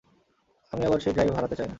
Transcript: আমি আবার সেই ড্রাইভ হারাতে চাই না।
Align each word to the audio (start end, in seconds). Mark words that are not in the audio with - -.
আমি 0.71 0.83
আবার 0.85 0.99
সেই 0.99 1.13
ড্রাইভ 1.13 1.31
হারাতে 1.35 1.55
চাই 1.55 1.65
না। 1.65 1.69